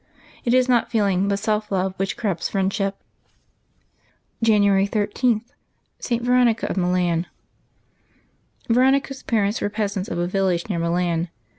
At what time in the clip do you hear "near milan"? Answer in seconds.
10.69-11.29